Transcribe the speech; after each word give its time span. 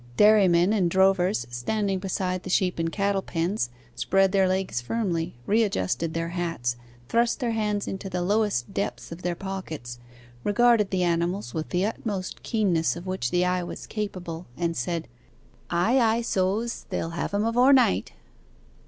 Dairymen 0.17 0.73
and 0.73 0.89
drovers 0.89 1.45
standing 1.51 1.99
beside 1.99 2.41
the 2.41 2.49
sheep 2.49 2.79
and 2.79 2.91
cattle 2.91 3.21
pens, 3.21 3.69
spread 3.93 4.31
their 4.31 4.47
legs 4.47 4.81
firmly, 4.81 5.35
readjusted 5.45 6.15
their 6.15 6.29
hats, 6.29 6.75
thrust 7.07 7.39
their 7.39 7.51
hands 7.51 7.87
into 7.87 8.09
the 8.09 8.23
lowest 8.23 8.73
depths 8.73 9.11
of 9.11 9.21
their 9.21 9.35
pockets, 9.35 9.99
regarded 10.43 10.89
the 10.89 11.03
animals 11.03 11.53
with 11.53 11.69
the 11.69 11.85
utmost 11.85 12.41
keenness 12.41 12.95
of 12.95 13.05
which 13.05 13.29
the 13.29 13.45
eye 13.45 13.61
was 13.61 13.85
capable, 13.85 14.47
and 14.57 14.75
said, 14.75 15.07
'Ay, 15.69 15.99
ay, 15.99 16.21
so's: 16.21 16.87
they'll 16.89 17.11
have 17.11 17.31
him 17.31 17.45
avore 17.45 17.71
night. 17.71 18.11